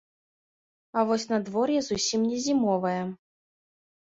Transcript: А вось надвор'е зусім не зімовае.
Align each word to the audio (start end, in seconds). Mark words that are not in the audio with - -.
А 1.01 1.03
вось 1.09 1.25
надвор'е 1.33 1.79
зусім 1.91 2.21
не 2.33 2.37
зімовае. 2.47 2.99